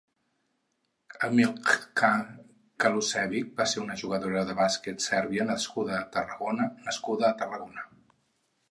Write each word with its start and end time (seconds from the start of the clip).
Cmiljka 1.15 2.09
Kalušević 2.85 3.53
va 3.61 3.69
ser 3.73 3.83
una 3.85 3.99
jugadora 4.03 4.43
de 4.49 4.57
bàsquet 4.63 5.07
sèrbia 5.09 5.47
nascuda 5.53 5.99
a 6.01 6.05
Tarragona 6.19 6.71
nascuda 6.91 7.31
a 7.31 7.35
Tarragona. 7.45 7.89